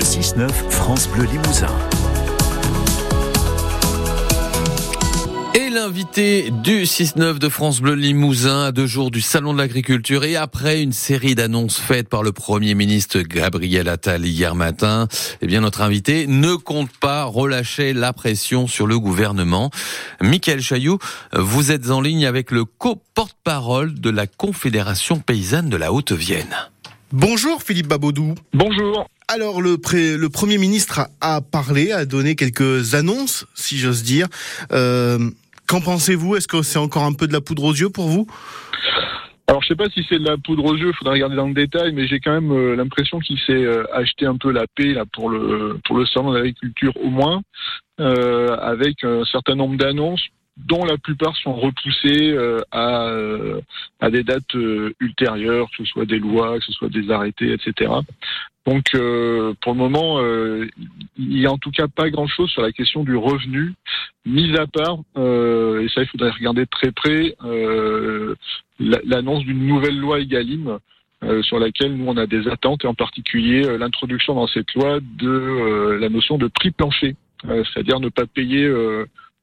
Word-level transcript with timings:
Le 0.00 0.06
6-9 0.06 0.48
France 0.70 1.08
Bleu 1.08 1.24
Limousin. 1.24 1.68
Et 5.54 5.68
l'invité 5.68 6.50
du 6.50 6.84
6-9 6.84 7.38
de 7.38 7.50
France 7.50 7.82
Bleu 7.82 7.92
Limousin 7.96 8.64
à 8.64 8.72
deux 8.72 8.86
jours 8.86 9.10
du 9.10 9.20
Salon 9.20 9.52
de 9.52 9.58
l'Agriculture 9.58 10.24
et 10.24 10.36
après 10.36 10.80
une 10.80 10.94
série 10.94 11.34
d'annonces 11.34 11.78
faites 11.78 12.08
par 12.08 12.22
le 12.22 12.32
Premier 12.32 12.74
ministre 12.74 13.20
Gabriel 13.20 13.90
Attal 13.90 14.24
hier 14.24 14.54
matin, 14.54 15.06
eh 15.42 15.46
bien 15.46 15.60
notre 15.60 15.82
invité 15.82 16.26
ne 16.26 16.54
compte 16.54 16.96
pas 16.96 17.24
relâcher 17.24 17.92
la 17.92 18.14
pression 18.14 18.66
sur 18.66 18.86
le 18.86 18.98
gouvernement. 18.98 19.70
Michael 20.22 20.62
Chailloux, 20.62 20.98
vous 21.34 21.72
êtes 21.72 21.90
en 21.90 22.00
ligne 22.00 22.24
avec 22.24 22.52
le 22.52 22.64
co-porte-parole 22.64 23.92
de 24.00 24.08
la 24.08 24.26
Confédération 24.26 25.18
paysanne 25.18 25.68
de 25.68 25.76
la 25.76 25.92
Haute-Vienne. 25.92 26.56
Bonjour 27.12 27.62
Philippe 27.62 27.88
Babodou. 27.88 28.34
Bonjour. 28.54 29.06
Alors 29.32 29.62
le, 29.62 29.76
Premier 29.78 30.58
ministre 30.58 31.06
a, 31.20 31.40
parlé, 31.40 31.92
a 31.92 32.04
donné 32.04 32.34
quelques 32.34 32.96
annonces, 32.96 33.46
si 33.54 33.78
j'ose 33.78 34.02
dire. 34.02 34.26
Euh, 34.72 35.18
qu'en 35.68 35.80
pensez-vous? 35.80 36.34
Est-ce 36.34 36.48
que 36.48 36.62
c'est 36.62 36.80
encore 36.80 37.04
un 37.04 37.12
peu 37.12 37.28
de 37.28 37.32
la 37.32 37.40
poudre 37.40 37.62
aux 37.62 37.72
yeux 37.72 37.90
pour 37.90 38.08
vous? 38.08 38.26
Alors 39.46 39.62
je 39.62 39.68
sais 39.68 39.76
pas 39.76 39.88
si 39.88 40.04
c'est 40.08 40.18
de 40.18 40.24
la 40.24 40.36
poudre 40.36 40.64
aux 40.64 40.76
yeux, 40.76 40.92
faudra 40.98 41.12
regarder 41.12 41.36
dans 41.36 41.46
le 41.46 41.54
détail, 41.54 41.92
mais 41.92 42.08
j'ai 42.08 42.18
quand 42.18 42.32
même 42.32 42.50
euh, 42.50 42.74
l'impression 42.74 43.20
qu'il 43.20 43.38
s'est 43.38 43.52
euh, 43.52 43.84
acheté 43.94 44.26
un 44.26 44.36
peu 44.36 44.50
la 44.50 44.64
paix 44.74 44.96
pour 45.12 45.30
le 45.30 45.78
pour 45.84 45.96
le 45.96 46.06
salon 46.06 46.32
de 46.32 46.38
l'agriculture 46.38 46.92
au 46.96 47.10
moins, 47.10 47.40
avec 47.98 49.04
un 49.04 49.24
certain 49.26 49.54
nombre 49.54 49.76
d'annonces 49.76 50.26
dont 50.56 50.84
la 50.84 50.98
plupart 50.98 51.36
sont 51.36 51.54
repoussées 51.54 52.36
à, 52.70 53.10
à 54.00 54.10
des 54.10 54.22
dates 54.22 54.54
ultérieures, 55.00 55.70
que 55.70 55.84
ce 55.84 55.84
soit 55.84 56.06
des 56.06 56.18
lois, 56.18 56.58
que 56.58 56.64
ce 56.64 56.72
soit 56.72 56.88
des 56.88 57.10
arrêtés, 57.10 57.52
etc. 57.52 57.88
Donc 58.66 58.94
euh, 58.94 59.54
pour 59.62 59.72
le 59.72 59.78
moment, 59.78 60.20
euh, 60.20 60.66
il 61.18 61.28
n'y 61.28 61.46
a 61.46 61.52
en 61.52 61.58
tout 61.58 61.70
cas 61.70 61.88
pas 61.88 62.10
grand-chose 62.10 62.50
sur 62.50 62.62
la 62.62 62.72
question 62.72 63.04
du 63.04 63.16
revenu, 63.16 63.74
mis 64.26 64.54
à 64.56 64.66
part, 64.66 64.98
euh, 65.16 65.82
et 65.82 65.88
ça 65.88 66.02
il 66.02 66.08
faudrait 66.08 66.30
regarder 66.30 66.62
de 66.62 66.70
très 66.70 66.92
près, 66.92 67.34
l'annonce 68.78 69.44
d'une 69.44 69.66
nouvelle 69.66 69.98
loi 69.98 70.20
EGalim. 70.20 70.78
sur 71.42 71.58
laquelle 71.58 71.96
nous 71.96 72.06
on 72.06 72.16
a 72.16 72.26
des 72.26 72.48
attentes 72.48 72.84
et 72.84 72.88
en 72.88 72.94
particulier 72.94 73.62
l'introduction 73.78 74.34
dans 74.34 74.46
cette 74.46 74.72
loi 74.74 75.00
de 75.00 75.98
la 76.00 76.08
notion 76.08 76.38
de 76.38 76.46
prix 76.48 76.70
plancher, 76.70 77.16
c'est-à-dire 77.44 78.00
ne 78.00 78.08
pas 78.08 78.26
payer 78.26 78.70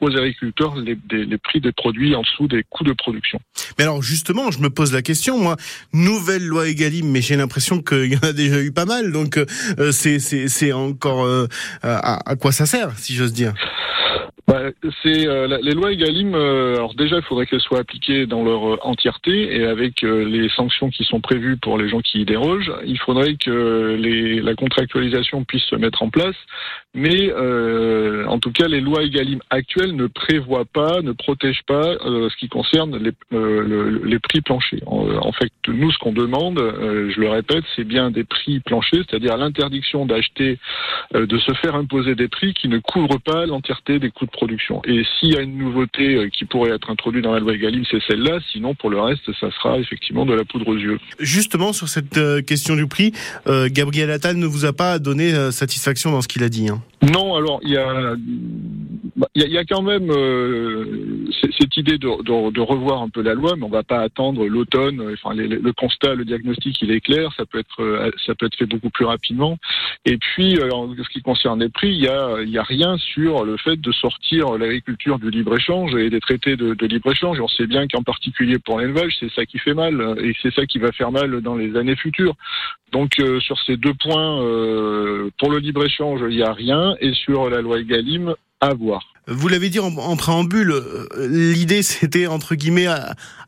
aux 0.00 0.10
agriculteurs 0.10 0.76
les, 0.76 0.98
les, 1.10 1.38
prix 1.38 1.60
des 1.60 1.72
produits 1.72 2.14
en 2.14 2.22
dessous 2.22 2.48
des 2.48 2.64
coûts 2.68 2.84
de 2.84 2.92
production. 2.92 3.40
Mais 3.78 3.84
alors 3.84 4.02
justement, 4.02 4.50
je 4.50 4.58
me 4.58 4.70
pose 4.70 4.92
la 4.92 5.02
question, 5.02 5.38
moi, 5.38 5.56
nouvelle 5.92 6.44
loi 6.44 6.68
Egalim, 6.68 7.10
mais 7.10 7.22
j'ai 7.22 7.36
l'impression 7.36 7.80
qu'il 7.80 8.12
y 8.12 8.16
en 8.16 8.28
a 8.28 8.32
déjà 8.32 8.60
eu 8.60 8.72
pas 8.72 8.84
mal, 8.84 9.12
donc 9.12 9.38
euh, 9.38 9.92
c'est 9.92 10.72
encore 10.72 11.24
euh, 11.24 11.46
à, 11.82 12.30
à 12.30 12.36
quoi 12.36 12.52
ça 12.52 12.66
sert, 12.66 12.98
si 12.98 13.14
j'ose 13.14 13.32
dire? 13.32 13.54
Bah, 14.54 14.70
c'est 15.02 15.26
euh, 15.26 15.58
les 15.62 15.72
lois 15.72 15.90
Egalim. 15.90 16.34
Euh, 16.34 16.76
alors 16.76 16.94
déjà, 16.94 17.16
il 17.16 17.22
faudrait 17.22 17.46
qu'elles 17.46 17.60
soient 17.60 17.80
appliquées 17.80 18.26
dans 18.26 18.44
leur 18.44 18.74
euh, 18.74 18.78
entièreté 18.82 19.56
et 19.56 19.64
avec 19.64 20.02
les 20.02 20.48
sanctions 20.50 20.90
qui 20.90 21.02
sont 21.04 21.20
prévues 21.20 21.56
pour 21.56 21.76
les 21.76 21.88
gens 21.88 22.00
qui 22.00 22.20
y 22.20 22.24
dérogent. 22.24 22.72
Il 22.86 22.98
faudrait 22.98 23.34
que 23.34 23.96
les, 23.98 24.40
la 24.40 24.54
contractualisation 24.54 25.42
puisse 25.44 25.64
se 25.64 25.74
mettre 25.74 26.02
en 26.02 26.10
place, 26.10 26.36
mais 26.94 27.32
en 27.34 28.38
tout 28.38 28.52
cas, 28.52 28.68
les 28.68 28.80
lois 28.80 29.02
Egalim 29.02 29.40
actuelles 29.50 29.96
ne 29.96 30.06
prévoient 30.06 30.64
pas, 30.64 31.00
ne 31.02 31.12
protègent 31.12 31.64
pas 31.66 31.96
ce 32.04 32.36
qui 32.36 32.48
concerne 32.48 32.98
les, 32.98 33.12
les 34.04 34.18
prix 34.18 34.40
planchers. 34.40 34.80
En, 34.86 35.32
fait, 35.32 35.50
nous, 35.68 35.90
ce 35.90 35.98
qu'on 35.98 36.12
demande, 36.12 36.58
je 36.58 37.20
le 37.20 37.28
répète, 37.28 37.64
c'est 37.74 37.84
bien 37.84 38.10
des 38.10 38.24
prix 38.24 38.60
planchers, 38.60 39.04
c'est-à-dire 39.08 39.36
l'interdiction 39.36 40.06
d'acheter, 40.06 40.58
de 41.14 41.38
se 41.38 41.52
faire 41.54 41.74
imposer 41.74 42.14
des 42.14 42.28
prix 42.28 42.54
qui 42.54 42.68
ne 42.68 42.78
couvrent 42.78 43.20
pas 43.20 43.46
l'entièreté 43.46 43.98
des 43.98 44.10
coûts 44.10 44.26
de 44.26 44.30
production. 44.30 44.43
Et 44.86 45.02
s'il 45.18 45.34
y 45.34 45.36
a 45.36 45.40
une 45.40 45.58
nouveauté 45.58 46.16
euh, 46.16 46.28
qui 46.28 46.44
pourrait 46.44 46.70
être 46.70 46.90
introduite 46.90 47.24
dans 47.24 47.32
la 47.32 47.40
loi 47.40 47.54
Egalim, 47.54 47.84
c'est 47.90 48.02
celle-là. 48.06 48.38
Sinon, 48.52 48.74
pour 48.74 48.90
le 48.90 49.00
reste, 49.00 49.32
ça 49.40 49.50
sera 49.50 49.78
effectivement 49.78 50.26
de 50.26 50.34
la 50.34 50.44
poudre 50.44 50.68
aux 50.68 50.76
yeux. 50.76 50.98
Justement, 51.18 51.72
sur 51.72 51.88
cette 51.88 52.18
euh, 52.18 52.42
question 52.42 52.76
du 52.76 52.86
prix, 52.86 53.12
euh, 53.46 53.68
Gabriel 53.70 54.10
Attal 54.10 54.36
ne 54.36 54.46
vous 54.46 54.64
a 54.64 54.72
pas 54.72 54.98
donné 54.98 55.32
satisfaction 55.50 56.10
dans 56.10 56.22
ce 56.22 56.28
qu'il 56.28 56.42
a 56.42 56.48
dit. 56.48 56.68
Hein? 56.68 56.82
Non, 57.02 57.34
alors 57.34 57.60
il 57.62 57.70
y 57.72 57.76
a, 57.76 58.14
il 59.34 59.42
y, 59.42 59.58
a, 59.58 59.64
quand 59.64 59.82
même 59.82 60.10
cette 61.40 61.76
idée 61.76 61.98
de, 61.98 62.60
revoir 62.60 63.02
un 63.02 63.08
peu 63.08 63.22
la 63.22 63.34
loi, 63.34 63.54
mais 63.56 63.64
on 63.64 63.68
va 63.68 63.82
pas 63.82 64.00
attendre 64.00 64.46
l'automne. 64.46 65.02
Enfin, 65.12 65.34
le 65.34 65.72
constat, 65.72 66.14
le 66.14 66.24
diagnostic, 66.24 66.80
il 66.82 66.90
est 66.90 67.00
clair. 67.00 67.32
Ça 67.36 67.44
peut 67.46 67.58
être, 67.58 68.12
ça 68.26 68.34
peut 68.34 68.46
être 68.46 68.56
fait 68.56 68.66
beaucoup 68.66 68.90
plus 68.90 69.04
rapidement. 69.04 69.58
Et 70.04 70.16
puis, 70.16 70.58
en 70.72 70.94
ce 70.94 71.08
qui 71.10 71.22
concerne 71.22 71.60
les 71.60 71.68
prix, 71.68 71.90
il 71.90 72.02
y 72.02 72.08
a, 72.08 72.42
y 72.42 72.58
a 72.58 72.62
rien 72.62 72.96
sur 72.98 73.44
le 73.44 73.56
fait 73.56 73.80
de 73.80 73.92
sortir 73.92 74.58
l'agriculture 74.58 75.18
du 75.18 75.30
libre-échange 75.30 75.94
et 75.94 76.10
des 76.10 76.20
traités 76.20 76.56
de, 76.56 76.86
libre-échange. 76.86 77.40
On 77.40 77.48
sait 77.48 77.66
bien 77.66 77.86
qu'en 77.86 78.02
particulier 78.02 78.58
pour 78.58 78.78
l'élevage, 78.80 79.16
c'est 79.20 79.32
ça 79.32 79.46
qui 79.46 79.58
fait 79.58 79.74
mal 79.74 80.16
et 80.22 80.34
c'est 80.42 80.52
ça 80.54 80.66
qui 80.66 80.78
va 80.78 80.92
faire 80.92 81.12
mal 81.12 81.40
dans 81.40 81.54
les 81.54 81.76
années 81.76 81.96
futures. 81.96 82.34
Donc 82.92 83.18
euh, 83.18 83.40
sur 83.40 83.58
ces 83.60 83.76
deux 83.76 83.94
points, 83.94 84.40
euh, 84.42 85.30
pour 85.38 85.50
le 85.50 85.58
libre-échange, 85.58 86.20
il 86.28 86.36
n'y 86.36 86.42
a 86.42 86.52
rien 86.52 86.94
et 87.00 87.12
sur 87.12 87.50
la 87.50 87.60
loi 87.60 87.80
Egalim, 87.80 88.34
à 88.60 88.74
voir. 88.74 89.02
Vous 89.26 89.48
l'avez 89.48 89.70
dit 89.70 89.80
en, 89.80 90.16
préambule, 90.16 90.70
euh, 90.70 91.06
l'idée 91.28 91.82
c'était 91.82 92.26
entre 92.26 92.54
guillemets 92.54 92.88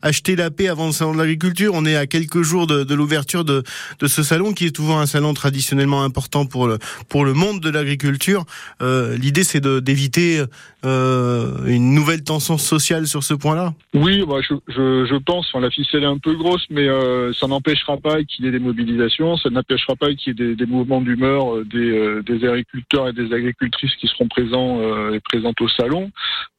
acheter 0.01 0.35
la 0.35 0.49
paix 0.49 0.69
avant 0.69 0.87
le 0.87 0.91
salon 0.91 1.13
de 1.13 1.19
l'agriculture. 1.19 1.73
On 1.75 1.85
est 1.85 1.95
à 1.95 2.07
quelques 2.07 2.41
jours 2.41 2.65
de, 2.65 2.93
l'ouverture 2.95 3.45
de, 3.45 3.63
ce 4.01 4.23
salon 4.23 4.53
qui 4.53 4.65
est 4.65 4.75
toujours 4.75 4.97
un 4.97 5.05
salon 5.05 5.35
traditionnellement 5.35 6.03
important 6.03 6.47
pour 6.47 6.67
le, 6.67 6.79
pour 7.09 7.25
le 7.25 7.33
monde 7.33 7.59
de 7.59 7.69
l'agriculture. 7.69 8.45
Euh, 8.81 9.17
l'idée 9.17 9.43
c'est 9.43 9.63
d'éviter 9.63 10.43
euh, 10.83 11.65
une 11.67 11.93
nouvelle 11.93 12.23
tension 12.23 12.57
sociale 12.57 13.05
sur 13.05 13.21
ce 13.21 13.35
point-là. 13.35 13.75
Oui, 13.93 14.23
bah, 14.27 14.37
je, 14.41 14.55
je, 14.69 15.05
je, 15.05 15.15
pense. 15.17 15.53
La 15.53 15.69
ficelle 15.69 16.03
est 16.03 16.07
un 16.07 16.17
peu 16.17 16.33
grosse, 16.35 16.65
mais 16.71 16.87
ça 17.33 17.45
n'empêchera 17.45 17.97
pas 17.97 18.23
qu'il 18.23 18.45
y 18.45 18.47
ait 18.47 18.51
des 18.51 18.59
mobilisations, 18.59 19.37
ça 19.37 19.49
n'empêchera 19.51 19.95
pas 19.95 20.11
qu'il 20.15 20.39
y 20.39 20.43
ait 20.43 20.55
des, 20.55 20.65
mouvements 20.65 21.01
d'humeur 21.01 21.63
des, 21.65 22.23
agriculteurs 22.47 23.09
et 23.09 23.13
des 23.13 23.31
agricultrices 23.31 23.95
qui 23.99 24.07
seront 24.07 24.27
présents 24.27 24.79
et 25.13 25.19
présentes 25.19 25.61
salon. 25.67 26.11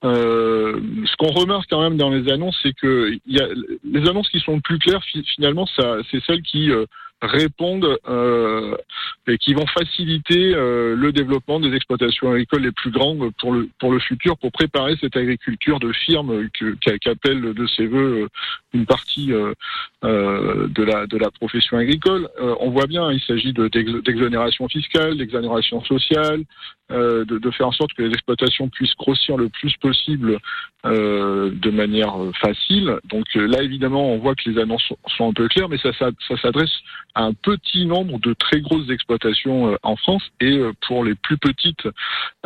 Euh, 0.05 0.81
ce 1.05 1.17
qu'on 1.17 1.33
remarque 1.33 1.67
quand 1.69 1.83
même 1.83 1.97
dans 1.97 2.11
les 2.11 2.31
annonces, 2.31 2.59
c'est 2.63 2.75
que 2.75 3.19
les 3.27 4.09
annonces 4.09 4.29
qui 4.29 4.41
sont 4.41 4.55
le 4.57 4.61
plus 4.61 4.79
claires, 4.79 5.03
finalement, 5.35 5.67
c'est 6.11 6.25
celles 6.27 6.43
qui 6.43 6.71
euh, 6.71 6.87
répondent 7.23 7.99
euh, 8.09 8.77
et 9.29 9.39
qui 9.39 9.55
vont 9.55 9.67
faciliter 9.67 10.55
euh, 10.55 10.97
le 10.97 11.13
développement 11.13 11.61
des 11.61 11.75
exploitations 11.75 12.31
agricoles 12.31 12.63
les 12.63 12.73
plus 12.73 12.91
grandes 12.91 13.31
pour 13.39 13.53
le 13.53 13.69
pour 13.79 13.93
le 13.93 13.99
futur, 13.99 14.37
pour 14.39 14.53
préparer 14.53 14.97
cette 15.01 15.17
agriculture 15.17 15.79
de 15.79 15.93
firme 15.93 16.49
qu'appelle 17.01 17.55
de 17.55 17.67
ses 17.67 17.87
voeux 17.87 18.23
euh, 18.23 18.29
une 18.73 18.87
partie 18.87 19.33
euh, 19.33 19.53
de 20.03 20.83
la 20.83 21.07
de 21.07 21.17
la 21.17 21.31
profession 21.31 21.77
agricole. 21.77 22.29
on 22.39 22.71
voit 22.71 22.87
bien, 22.87 23.11
il 23.13 23.21
s'agit 23.21 23.53
d'exonération 23.53 24.69
fiscale, 24.69 25.17
d'exonération 25.17 25.83
sociale, 25.85 26.45
de, 26.91 27.51
faire 27.51 27.69
en 27.69 27.73
sorte 27.73 27.93
que 27.95 28.03
les 28.03 28.11
exploitations 28.11 28.69
puissent 28.69 28.95
grossir 28.97 29.37
le 29.37 29.49
plus 29.49 29.75
possible 29.79 30.39
de 30.85 31.71
manière 31.71 32.15
facile. 32.41 32.99
Donc 33.05 33.27
là, 33.35 33.63
évidemment, 33.63 34.13
on 34.13 34.19
voit 34.19 34.35
que 34.35 34.49
les 34.49 34.61
annonces 34.61 34.93
sont 35.17 35.29
un 35.29 35.33
peu 35.33 35.49
claires, 35.49 35.69
mais 35.69 35.79
ça, 35.79 35.93
ça, 35.93 36.11
s'adresse 36.41 36.73
un 37.15 37.33
petit 37.33 37.85
nombre 37.87 38.19
de 38.21 38.33
très 38.35 38.61
grosses 38.61 38.89
exploitations 38.91 39.18
euh, 39.27 39.77
en 39.83 39.97
France 39.97 40.23
et 40.41 40.57
euh, 40.57 40.73
pour 40.87 41.05
les 41.05 41.15
plus 41.15 41.39
petites 41.39 41.87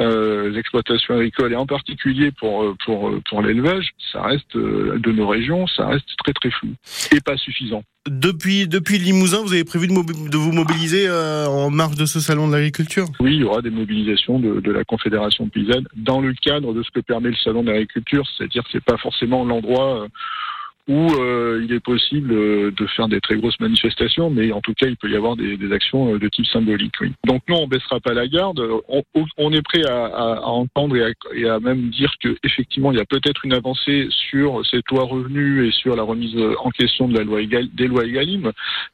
euh, 0.01 0.57
exploitations 0.57 1.15
agricoles 1.15 1.53
et 1.53 1.57
en 1.57 1.67
particulier 1.67 2.31
pour 2.33 2.75
pour 2.85 3.13
pour 3.29 3.43
l'élevage, 3.43 3.91
ça 4.13 4.23
reste 4.23 4.57
de 4.57 5.13
nos 5.13 5.29
régions, 5.29 5.67
ça 5.67 5.87
reste 5.87 6.09
très 6.23 6.33
très 6.33 6.51
flou 6.51 6.71
et 7.13 7.21
pas 7.21 7.37
suffisant. 7.37 7.83
Depuis, 8.11 8.67
depuis 8.67 8.99
Limousin, 8.99 9.43
vous 9.43 9.53
avez 9.53 9.63
prévu 9.63 9.87
de, 9.87 9.95
de 10.29 10.37
vous 10.37 10.51
mobiliser 10.51 11.09
en 11.09 11.71
marge 11.71 11.95
de 11.95 12.05
ce 12.05 12.19
salon 12.19 12.49
de 12.49 12.53
l'agriculture? 12.53 13.07
Oui, 13.21 13.35
il 13.37 13.41
y 13.43 13.45
aura 13.45 13.63
des 13.63 13.71
mobilisations 13.71 14.41
de, 14.41 14.59
de, 14.59 14.73
la 14.73 14.83
Confédération 14.83 15.49
paysanne 15.49 15.87
dans 15.95 16.21
le 16.21 16.35
cadre 16.35 16.75
de 16.75 16.83
ce 16.83 16.91
que 16.91 16.99
permet 16.99 17.29
le 17.29 17.37
salon 17.37 17.63
de 17.63 17.71
l'agriculture, 17.71 18.25
c'est-à-dire 18.37 18.65
que 18.65 18.71
c'est 18.73 18.85
pas 18.85 18.99
forcément 18.99 19.45
l'endroit 19.45 20.09
où 20.89 21.13
euh, 21.13 21.65
il 21.65 21.73
est 21.73 21.81
possible 21.81 22.33
euh, 22.33 22.71
de 22.73 22.87
faire 22.87 23.07
des 23.09 23.21
très 23.21 23.37
grosses 23.37 23.59
manifestations, 23.61 24.31
mais 24.31 24.51
en 24.51 24.61
tout 24.61 24.75
cas, 24.75 24.87
il 24.87 24.97
peut 24.97 25.09
y 25.09 25.17
avoir 25.17 25.37
des, 25.37 25.57
des 25.57 25.73
actions 25.73 26.15
euh, 26.15 26.19
de 26.19 26.29
type 26.29 26.47
symbolique. 26.47 26.95
Oui. 27.01 27.13
Donc 27.25 27.43
non, 27.49 27.63
on 27.63 27.67
baissera 27.69 28.01
pas 28.01 28.15
la 28.15 28.27
garde. 28.27 28.61
On, 28.89 29.03
on 29.39 29.53
est 29.53 29.63
prêt 29.63 29.85
à, 29.87 30.07
à, 30.07 30.35
à 30.39 30.49
entendre 30.49 30.97
et 30.97 31.05
à, 31.05 31.11
et 31.35 31.49
à, 31.49 31.61
même 31.61 31.91
dire 31.91 32.13
que 32.21 32.37
effectivement, 32.43 32.91
il 32.91 32.99
y 32.99 33.01
a 33.01 33.05
peut-être 33.05 33.45
une 33.45 33.55
avancée 33.55 34.09
sur 34.11 34.65
cette 34.67 34.89
loi 34.91 35.05
revenu 35.05 35.67
et 35.67 35.71
sur 35.71 35.95
la 35.95 36.03
remise 36.03 36.37
en 36.59 36.71
question 36.71 37.09
de 37.09 37.17
la 37.17 37.25
loi 37.25 37.41
des 37.45 37.87
lois 37.87 38.05
Egalim, 38.05 38.51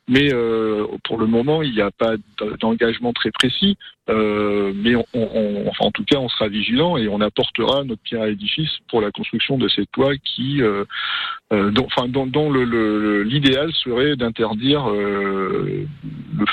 mais 0.08 0.32
euh, 0.32 0.86
pour 1.04 1.18
le 1.18 1.26
moment, 1.26 1.62
il 1.62 1.72
n'y 1.72 1.80
a 1.80 1.90
pas 1.90 2.14
d'engagement 2.60 3.12
très 3.12 3.30
précis. 3.30 3.76
Euh, 4.08 4.72
mais 4.74 4.94
on, 4.96 5.04
on, 5.12 5.68
enfin, 5.68 5.86
en 5.86 5.90
tout 5.90 6.04
cas, 6.04 6.18
on 6.18 6.28
sera 6.28 6.48
vigilant 6.48 6.96
et 6.96 7.08
on 7.08 7.20
apportera 7.20 7.84
notre 7.84 8.02
pierre 8.02 8.22
à 8.22 8.26
l'édifice 8.26 8.70
pour 8.88 9.00
la 9.00 9.10
construction 9.10 9.58
de 9.58 9.68
cette 9.68 9.94
loi 9.96 10.16
qui, 10.16 10.62
euh, 10.62 10.84
dont, 11.50 11.86
enfin, 11.86 12.08
dont, 12.08 12.26
dont 12.26 12.50
le, 12.50 13.22
l'idéal 13.22 13.72
serait 13.72 14.16
d'interdire 14.16 14.88
le 14.88 15.86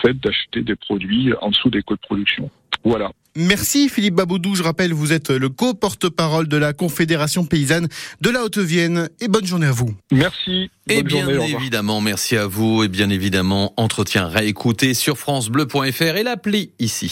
fait 0.02 0.14
d'acheter 0.20 0.62
des 0.62 0.76
produits 0.76 1.34
en 1.42 1.50
dessous 1.50 1.70
des 1.70 1.82
coûts 1.82 1.96
de 1.96 2.02
production. 2.02 2.50
Voilà. 2.84 3.12
Merci 3.36 3.90
Philippe 3.90 4.16
Baboudou. 4.16 4.56
Je 4.56 4.64
rappelle, 4.64 4.94
vous 4.94 5.12
êtes 5.12 5.30
le 5.30 5.50
co-porte-parole 5.50 6.48
de 6.48 6.56
la 6.56 6.72
Confédération 6.72 7.46
paysanne 7.46 7.88
de 8.22 8.30
la 8.30 8.44
Haute-Vienne. 8.44 9.10
Et 9.20 9.28
bonne 9.28 9.46
journée 9.46 9.68
à 9.68 9.72
vous. 9.72 9.94
Merci. 10.12 10.70
Et 10.88 11.04
bien 11.04 11.28
évidemment, 11.28 12.00
merci 12.00 12.38
à 12.38 12.48
vous. 12.48 12.84
Et 12.84 12.88
bien 12.88 13.10
évidemment, 13.10 13.74
entretien 13.76 14.28
réécouté 14.28 14.94
sur 14.94 15.18
FranceBleu.fr 15.18 16.16
et 16.16 16.24
l'appli 16.24 16.72
ici. 16.80 17.12